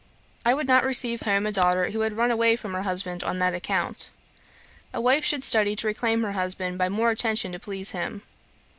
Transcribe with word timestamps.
I 0.43 0.55
would 0.55 0.65
not 0.65 0.83
receive 0.83 1.21
home 1.21 1.45
a 1.45 1.51
daughter 1.51 1.91
who 1.91 1.99
had 1.99 2.17
run 2.17 2.31
away 2.31 2.55
from 2.55 2.73
her 2.73 2.81
husband 2.81 3.23
on 3.23 3.37
that 3.37 3.53
account. 3.53 4.09
A 4.95 4.99
wife 4.99 5.23
should 5.23 5.43
study 5.43 5.75
to 5.75 5.85
reclaim 5.85 6.23
her 6.23 6.31
husband 6.31 6.79
by 6.79 6.89
more 6.89 7.11
attention 7.11 7.51
to 7.51 7.59
please 7.59 7.91
him. 7.91 8.23